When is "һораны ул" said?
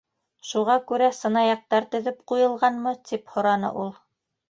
3.37-3.99